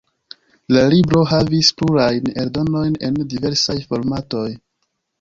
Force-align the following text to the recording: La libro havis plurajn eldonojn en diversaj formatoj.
La 0.77 0.85
libro 0.93 1.21
havis 1.33 1.69
plurajn 1.83 2.33
eldonojn 2.47 2.99
en 3.11 3.23
diversaj 3.37 3.81
formatoj. 3.93 4.47